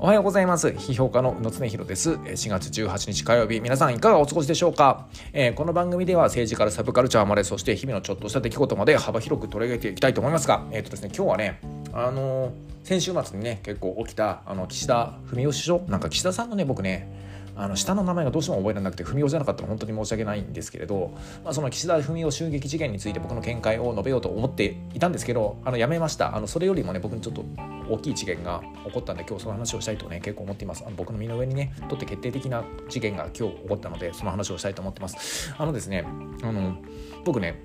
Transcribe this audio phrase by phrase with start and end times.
[0.00, 0.68] おはようございます。
[0.68, 2.12] 批評家の宇野恒弘です。
[2.12, 11.60] 4月18日火曜日、皆さんいかがお過ごしでしょうか、えー、この番組では政治からサブカルチャーまで、そして日々のちょっとした出来事まで幅広く取り上げていきたいと思いますが、えっ、ー、とですね、今日はね、
[11.92, 12.52] あのー、
[12.84, 17.12] 先週末にね、結構起きた、あの、岸田文雄首相、なんか岸田さんのね、僕ね、
[17.58, 21.12] あの下の名前がどうしても覚えられなくて文雄じゃなかったら本当に申し訳ないんですけれど、
[21.44, 26.36] まあ、その岸田文雄襲撃事件について僕の見解を述べようと思っていたんですけどあのやめました。
[26.36, 27.44] あのそれよりもね僕にちょっと
[27.90, 30.84] 大きい事件が起こったんで今日その話をしたいとね結構思っています。
[30.86, 35.52] あの僕の身の上にねとって決定的な事件が今日起こったのでその話をしたいと思ってます。
[35.58, 36.04] あのですね
[36.42, 36.76] あの
[37.24, 37.60] 僕ね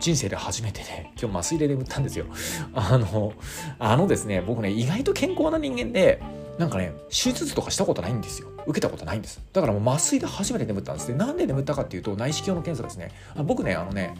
[0.00, 2.26] 人生で初めてね、今日麻酔で眠ったんですよ。
[2.74, 3.32] あの、
[3.78, 6.20] あのですね、僕ね、意外と健康な人間で、
[6.58, 8.48] なんかね、手術とかしたことないんですよ。
[8.66, 9.42] 受けたことないんです。
[9.52, 11.14] だからもう麻酔で初めて眠ったんですで。
[11.14, 13.14] なんで眠ったかっていうと、内視鏡の検査ですね。
[13.36, 14.14] あ僕ね、あのね、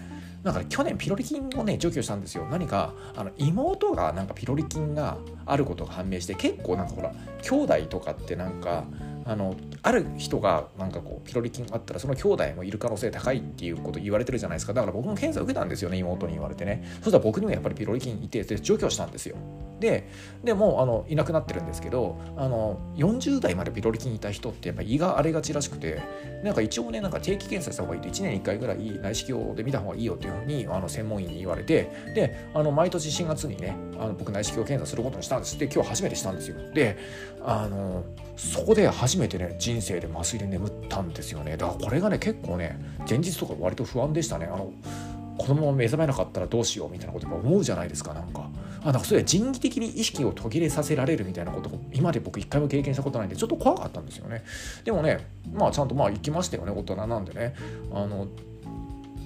[0.44, 8.84] なんか、ね、去年ピロリ菌をね除去したんですよ何かあの妹がなんかピロリ菌があることが判明して結構なんかほら兄弟とかってなんか
[9.26, 14.74] あのある人がなんかこうピロリ菌あったらその兄弟もいる可能性高いっていうこと言われてるじゃないですか。
[14.74, 16.84] だから僕も検査受けたんですよね妹に言われてね。
[17.00, 19.36] そしたら僕にもやっぱりピロリ菌いてで除去したんですよ。
[19.80, 20.08] で
[20.42, 26.00] でもあのいなくなってるんですけどあの40代までピロリ菌いた人ってやっぱ胃が荒れがちらしくて
[26.42, 35.58] なんか一応ねなんか定期検査した方がいいって1年に1回ぐらい内視鏡で見た方がいいよっていうふうにあの専門医に言われてであの毎年4月にねあの僕内視鏡検査することにしたんです。
[35.58, 36.56] で今日初めてしたんですよ。
[36.72, 36.96] で
[37.42, 38.04] あの
[38.36, 41.56] そこで初めてね人生で麻酔で眠ったんですよね。
[41.56, 44.46] だからこれがね結構ね前日とか割と不安でしたね。
[44.46, 44.72] あの
[45.36, 48.48] このまま目覚めなかったらどうしようみたいなこと思うじゃないですかなんか。
[48.82, 54.44] あなんかそれ人為的に意識を途切れさせられるみたいなことも今で僕一回も経験したことないんでちょっと怖かったんですよね。
[54.84, 57.54] でもねまあちゃんとまあ行きましたよね大人なんでね。
[57.92, 58.28] あの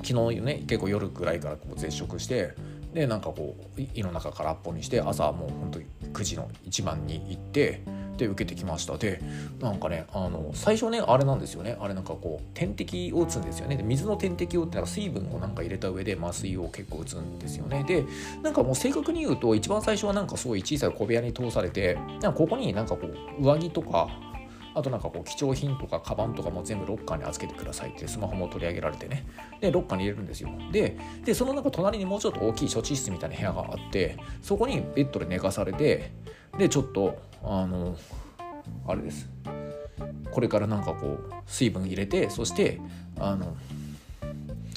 [0.04, 2.54] 昨日ね結構夜ぐらいからこう絶食して
[2.94, 7.82] でなんかこう胃の中からっぽにして朝もう本当に9時の一番に行って
[8.18, 8.98] で受けてきました。
[8.98, 9.22] で
[9.60, 11.78] なんかねあの最初ねあれなんですよね。
[11.80, 13.76] あれなんかこう点滴を打つんですよね。
[13.76, 17.84] で水の点滴を打ってなんか水分をなんか入れた上で麻酔を結構打つんですよね。
[17.84, 18.04] で
[18.42, 24.08] なんかもう正確に言うと一番最初はなんかすごい小さい小部屋に通されてなんかここになんかこう上着とか
[24.74, 29.26] あとなんかこう貴重品とかカバンとかも全部ロッカーに預けてくださいってスマホも取り上げられてね。
[29.60, 30.50] でロッカーに入れるんですよ。
[30.70, 36.12] ででそのなんか隣にもうちょっと大きい処置室みたいな部屋があってそこにベッドで寝かされて
[36.56, 37.96] でちょっとあの
[38.86, 39.28] あれです。
[40.30, 42.80] これからなんかこう水分入れてそして
[43.18, 43.56] あの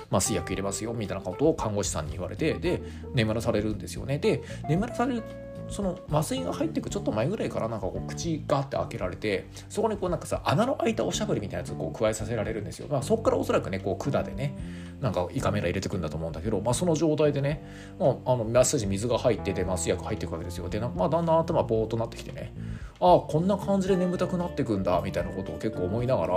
[0.09, 2.81] 麻酔薬入れますよみたいなことを看護師さんに言われてで
[3.13, 4.17] 眠らされるんですよね。
[4.19, 5.23] で眠らされる
[5.69, 14.57] その麻酔が入っていくちょっと前ぐらいからなんかこう口がって開けられてそこにこうなんかさ穴の開いたおしゃぶりみたいなやつをこう加えさせられるんですよ、まあ、そこからおそらくねこう管でね
[15.00, 17.63] なんか胃カメラ入れてくんだと思うんだけど、まあ、その状態でね、
[18.00, 20.69] まあ、あのマッサージ水が入ってて麻酔薬入っていくわけですよ。
[20.69, 22.53] でなまあだんだん頭ボーっとなってきてね
[23.00, 26.35] ああこんな感じで眠たくなってくんだみたいなことを結構思いながら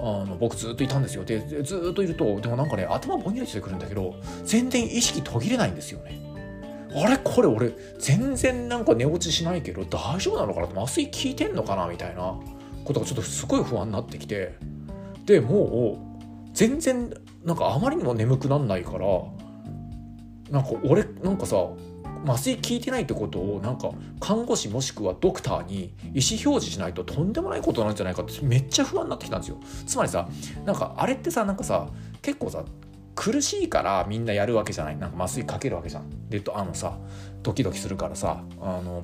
[0.00, 1.24] あの僕ずっといたんですよ。
[1.24, 6.27] でずっといるとでもなんかね頭ぼんやりしてくるんだけど全然意識途切れないんですよね。
[6.94, 7.18] あれ？
[7.18, 10.82] これ俺全然なんか寝落ちしないけど大丈夫なのかな？
[10.82, 12.38] 麻酔効いてんのかなみたいな
[12.84, 14.54] ことがちょっとすごい不安になってきて。
[15.26, 17.12] でもう全然
[17.44, 19.06] なんかあまりにも眠くなんないから
[20.50, 21.68] なんか俺なんかさ
[22.26, 29.58] 麻酔効いてないってことをなんか看護師もしくはドクターに意思表示しないととんでもないことなんじゃないかってめっちゃ不安になってきたんですよ。
[29.86, 30.26] つまりさ
[30.64, 31.88] なんかあれってさなんかさ
[32.22, 32.64] 結構さ
[33.18, 34.96] 苦しいからみんなやるわけじゃない。
[34.96, 36.28] なんか麻酔かけるわけじゃん。
[36.30, 36.96] であのさ
[37.42, 39.02] ドキドキするからさあの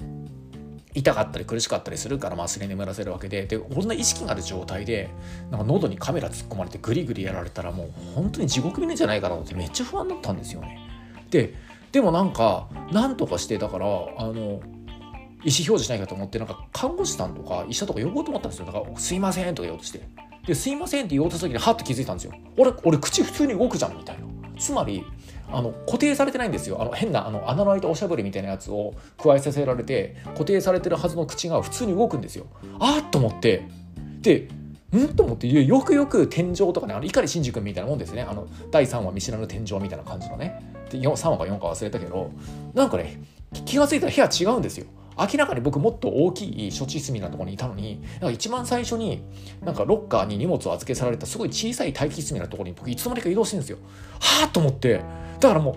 [0.94, 3.46] 痛かったり苦しかったりするから麻酔で眠らせるわけで。
[3.46, 5.10] でこんな意識がある状態で
[5.50, 10.78] なんか喉にカメラ突っ込まれてグリグリやられたらもう本当に地獄見るんじゃないかなってめっちゃ不安だったんですよね。
[11.30, 11.52] で
[11.90, 14.32] でもなんかなんとかしてだからあの
[15.42, 18.66] 意思表示しないかと思ってなんか看護師さんとか医者とか呼ぼうと思ったんですよ。
[18.66, 20.06] だから「すいません」とか言おうとして
[20.46, 22.32] で「すいません」って言おうとした時にハッと気づいたんですよ。
[22.56, 24.24] 俺俺口普通に動くじゃんみたいな。
[24.58, 25.04] つまり
[25.50, 26.80] あの固定されてないんですよ。
[26.80, 32.46] あの変なあの穴の開いたおしゃぶりみたいなやつを加えさせられて固定されてるはずの口が普通に動くんですよ。
[32.78, 33.66] あっと思って。
[34.20, 34.48] で
[34.96, 38.22] んと思ってよくよく天井とかねあの碇シンジ君みたいなもんですね。
[38.22, 40.60] あの第3話見知らぬ天井みたいな感じのね。
[40.90, 42.30] で3話か4か忘れたけど
[42.74, 43.20] なんかね
[43.64, 44.86] 気が付いたら部屋違うんですよ。
[45.18, 49.22] 明らかに僕もっと大きい処置室みたいなところにいたのになんか一番最初に
[49.62, 53.78] なんかロッカーに荷物を預けされたすごい小さい待機室みたいなところに僕いつの間にか移動してるんですよ。
[54.20, 55.00] はあと思って。
[55.40, 55.74] だからもう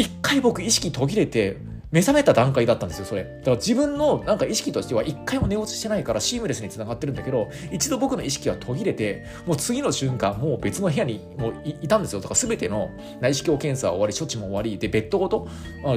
[0.00, 1.56] 一回僕意識途切れて
[1.92, 3.24] 目覚めた段階だったんですよそれ。
[3.24, 12.20] だから自分のなんか意識としては一回も寝落ちしてないからシームレスにつながってるんだけど一度僕の意識は途切れてもう次の瞬間もう別の部屋にもういたんですよ。
[12.20, 12.90] だか全ての
[13.20, 15.48] 内視鏡検査は終わり処置も終わりでベッドごと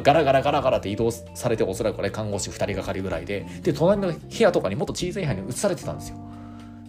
[0.04, 6.18] ガラガラガラガラって移動されておそらくね看護師2人がかりぐらいでで隣の部屋とかにもっと小さい部屋に移されてたんですよ。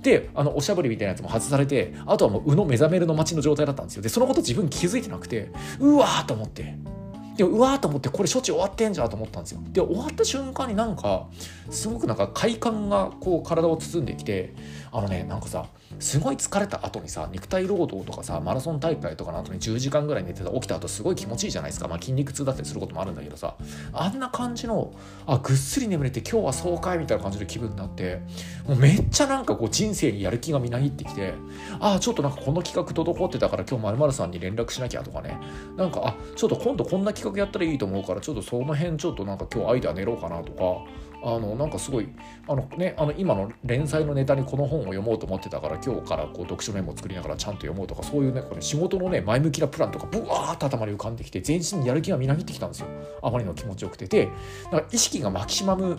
[0.00, 4.02] であのおしゃぶりみたいなやつも外されてあとはもううの目覚めるの待ちの状態だったんですよ。
[4.02, 6.93] でそのこと自分気づいてなくてうわーと思って。
[7.36, 9.60] でうわーと思ってこれ処置終わってんじゃんと思ったんですよ。
[9.72, 11.26] で終わった瞬間になんか
[11.70, 14.54] すごくなんか快感がこう体を包んできて
[14.92, 15.66] あのねなんかさ
[15.98, 23.54] すごい疲れた後にさ肉体労働とかさマラソン大会とかの後に10時間ぐらい寝てた起きた後すごい気持ちいいじゃないですか、まあ、筋肉痛だったりすることもあるんだけどさ。
[23.92, 24.92] あんな感じの
[25.26, 28.20] あぐっすり眠れて今日は爽快みたいな感じで気分になって
[28.66, 31.34] もうめっちゃなんかこう人生にやる気がみなぎってきて
[31.80, 35.38] あちょっとなんかこの企画滞ってたから今日まるさんに連絡しなきゃとかね。
[35.76, 40.84] なんかあちょっと今度こんな企画やったらいいと思うからちょっとその辺ちょっとなんか今日アイデア練ろうかなとか
[41.24, 42.08] あのなんかすごい
[42.46, 52.88] あの、ね、あの今の連載のネタにこの本を読もうと思ってたから今日からこう読書メモを作りながらちゃんと読もうとかそういうねこれ仕事のね前向きなプランとかブワーッと頭に浮かんできて全身にやる気がみなぎってきたんですよ。
[53.22, 54.06] あまりの気持ちよくて。
[54.06, 54.28] で
[54.70, 55.98] なんか意識がマキシマム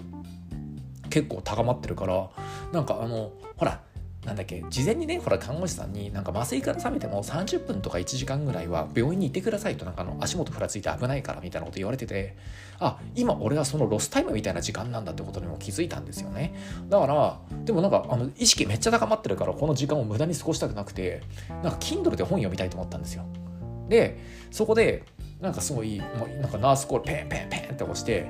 [1.09, 2.29] 結構高まってるから
[2.71, 3.81] なんかあのほら
[4.25, 12.35] なんだっけ事前にねほら看護師さんになんか麻酔から覚めても30分とか1時間ぐらいは病院に行ってくださいとなんかの足元ふらついて危ないからみたいなこと言われてて
[12.79, 16.53] あ今俺はそのロスタイムみたいな時間なんだってことにも気づいたんですよね。
[16.89, 23.25] だからでもなんかあの意識めっちゃ高まってるからこの時間を無駄に過ごしたくなくてなんか Kindle で本読みたいと思ったんですよ。
[23.87, 24.17] で
[24.49, 25.03] そこで
[25.39, 28.27] なんかすごいもうなんかナースコールペンペンペンって押して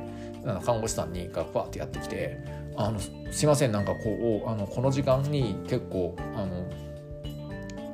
[0.63, 6.68] 看護師さんにがバーってやってきてあのすいませんなんかこうあのこの時間に結構あの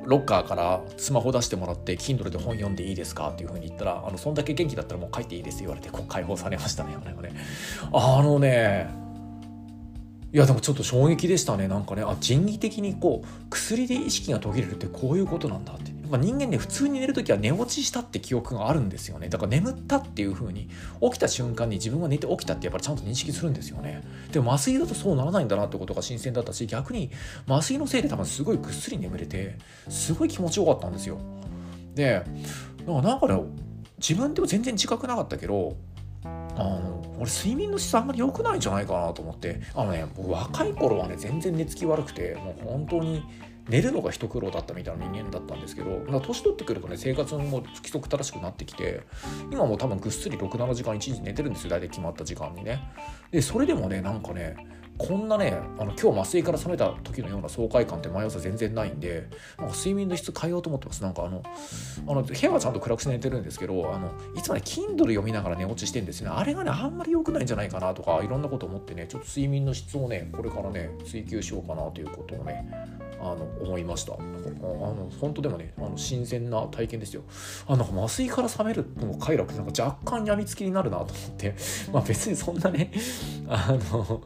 [0.04, 7.36] ロッカーからスマホ出してもらって Kindle で本読んでいいですかっていうふうに言ったらあのそんだけ元気だったらもう書いていいですって言われてこう解放されましたねあれね。
[7.92, 8.90] あのね
[10.32, 12.02] いやでもちょっと衝撃でしたねなんかね。
[12.02, 19.30] あ人為的にこう薬で意識が途切れるってこういうことなんだってまあ、人間ね普通に寝る時は寝落ちしたって記憶があるんですよね。
[19.30, 20.68] だから眠ったっていう風に
[21.00, 24.02] 起きた瞬間に自分が寝て起きたってやっぱりちゃんと認識するんですよね。
[24.30, 27.10] でも麻酔だとそうならないんだなってことが新鮮だったし逆に
[27.48, 29.56] 麻酔のせいで多分すごいぐっすり眠れて
[29.88, 31.18] すごい気持ちよかったんですよ。
[31.94, 32.22] で
[32.86, 33.40] なんかね
[33.96, 35.78] 自分でも全然自覚なかったけど
[36.24, 36.28] あ
[36.58, 39.62] の俺睡眠の質あんまり良くないんじゃないかなと思って。
[39.74, 43.22] あのね僕若い頃はね全然寝つき悪くてもう本当に
[43.68, 49.02] 寝るのが一苦労だったみたいな人間だったんですけど年取ってくるとね生活も規則正しくなってきて
[49.50, 52.82] 今も多分ぐっすり67時間1日寝てるんですよ大体決まった時間にね。
[53.30, 54.56] でそれでもねなんかね
[54.98, 59.28] こんなねあの今日麻酔から覚めた時のような爽快感って毎朝全然ないんで
[59.58, 61.02] なんか睡眠の質変えようと思ってます。
[61.02, 61.42] なんかあの
[62.06, 66.28] あの部屋はちゃんと暗くして寝てるんですけどあのいつもね Kindle 読みながら寝落ちしてんですね。
[66.28, 72.68] あれがねあんまり良くないんじゃないかなとかいろんなこと思ってねちょっと睡眠の質をねこれからね追求しようかなということをね
[73.22, 74.14] あの思いました。
[74.14, 77.22] あの本当でもねあの新鮮な体験ですよ。
[77.66, 81.54] あなんか麻酔から覚めるの快楽なんか若干病みつきになるなと思って。
[81.92, 82.90] まあ別にそんなね
[83.48, 84.22] あの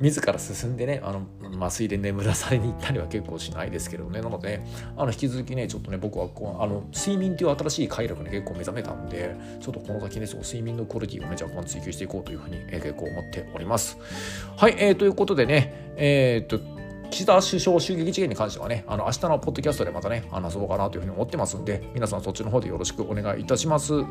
[0.00, 1.22] 自ら進んでねあの
[1.58, 4.20] 麻酔で眠らされに行ったりは結構しないですけどね。
[4.20, 4.66] なので、ね、
[4.96, 13.98] あの引き続きねちょっとね僕はこうあの睡眠っていう新しい快楽に結構目覚めたんでちょっとこの先ね睡眠のクオリティをね若干追求していこうというふうに、え、結構思っております。
[14.56, 16.77] はい、えー、ということでねえー、っと
[17.18, 23.94] 岸田首相襲撃事件に関してはね、あの明日のポッドキャストでまたね、話そうかなというふうに思ってますんで、皆さんそっちの方でよろしくお願いいたします。
[23.94, 24.04] は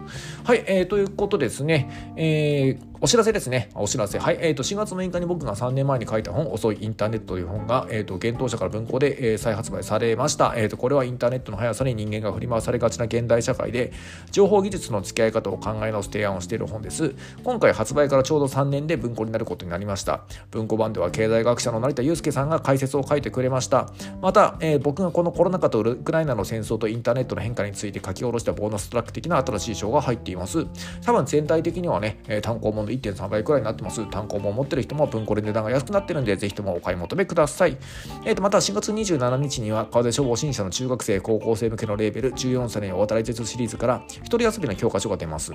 [0.54, 3.70] い、えー、ということですね、えー、お知らせですね。
[3.76, 4.18] お知らせ。
[4.18, 4.38] はい。
[4.42, 10.54] えっ、ー、と、4月6日に僕が3年前に書いた本、遅いインターネットという本が、えっ、ー、と、幻冬者から文庫で、えー、再発売されました。
[10.56, 13.92] えっ、と、これはインターネットの速さに人間が振り回されがちな現代社会で、
[14.32, 17.14] 情報技術の付き合い方を考え直す提案をしている本です。
[17.44, 20.24] 今回発売からちょうど3年で文庫になることになりました。
[20.50, 23.92] 文庫版では経済学者の成田悠介さんが解説を書いてくれました。
[24.22, 30.66] また、え僕がこのコロナ禍とウクライナの戦争とインターネットの変化について書き下ろしたボーナストラック的な新しい章が入っています。
[31.06, 34.10] 多分全体的にはね、単行本の1.3倍くらいになってます。
[34.10, 37.78] 単行本持ってる人も文庫で値段が安くなってるんでぜひともお買い求めください、
[38.26, 45.54] えー、とまた4月27日には川出消防審査の中学生高校生向けのレーベル14歳の渡り鉄シリーズから一人遊びの教科書が出ます。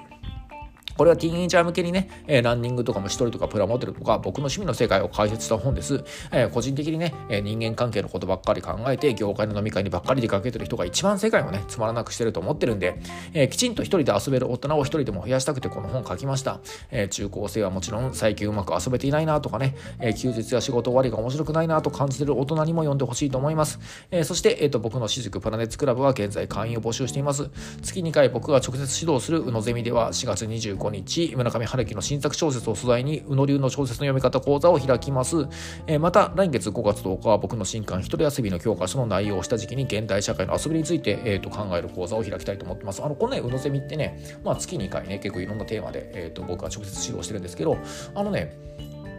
[0.97, 6.05] これはティーンエイジャー向けにね、えー、ランニングとかも一人とかプラモデルとか僕の趣味の世界を解説した本です。
[6.31, 12.99] えー、個人的にね、えー、人間関係のことばっかり考えて、業界の飲み会にばっかり出かけてる人が一番世界をね、つまらなくしてると思ってるんで、
[13.35, 16.61] えきちんと一人で遊べる大人を一人でも増やしたくてこの本書きました。
[16.91, 23.79] え中高生はもちろん最近うまく遊べていないなとかね、え休日や仕事終わりが面白くないなと感じてる大人にも読んでほしいと思います。
[24.11, 27.51] えそして、えーと、僕の私塾プラネッツクラブは現在会員を募集しています。
[27.83, 35.47] 月2回僕が直接指導するうのゼミでは4月25 25日、村上春樹の新作小説を素材に、宇野流の小説の読み方講座を開きます。
[35.87, 43.03] えー、また、来月5月10日は僕の新刊、一人遊びの教科書の内容をした時期に現代社会の遊びについて、えー、と考える講座を開きたいと思ってます。
[43.03, 47.77] あの、このね、宇野ゼミってね、まあ、月2回ね、結構いろんなテーマで、えー、と僕は直接指導してるんですけど、
[48.15, 48.57] あのね、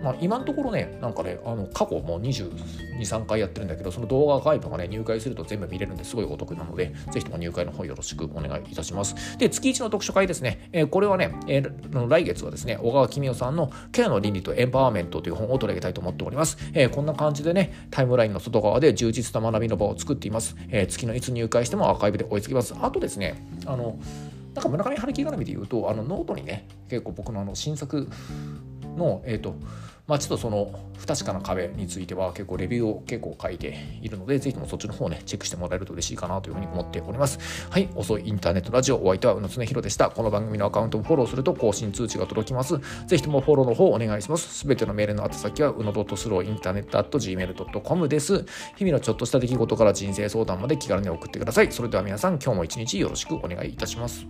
[0.04, 2.52] まあ、今のところね、なんかね、あの過去もう22、
[3.00, 9.38] 3回やってるんだけど、その動画外部がね、入会すると全部見れるんですごいお得なので、ぜひとも入会の方よろしくお願いいたします。
[9.38, 16.58] で、月1の読書会ですね、えー、これはね、えー、来月はですね、小川公代さんのケアの倫理とエンパワーメントという本を取り上げたいと思っております。
[16.74, 20.58] えー、こんな感じでね、タイムラインの外側で充実な学びの場を作っています。
[20.70, 22.76] え月のいつ入会してもアーカイブで追いつきます。
[22.82, 23.98] あとですね、あの、
[24.54, 28.08] なんか村上春樹絡みで言うと、あのノートにね、結構僕のあの新作
[28.98, 29.56] の、えっ、ー、と、
[30.06, 37.40] まあ、ちょっとその不確かな壁については結構レビューを結構書いているので、ぜひともそっちの方ね、チェックしてもらえると嬉しいかなというふうに思っております。
[37.70, 40.10] はい、遅いインターネットラジオ、お相手は宇野常寛でした。
[40.10, 42.78] この番組のアカウントをフォローすると更新通知が届きます。
[43.08, 44.54] ぜひともフォローの方お願いします。
[44.54, 48.46] すべてのメールの宛先は、うの .slow internet .gmail.com です。
[48.76, 51.72] 日々のちょっとした出来事から人生相談まで気軽に送ってください。
[51.72, 54.26] それでは皆さん、今日も一日よろしくお願いいたします。